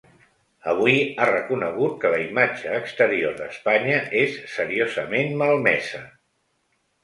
[0.69, 6.05] Avui ha reconegut que la imatge exterior d’Espanya és ‘seriosament malmesa’.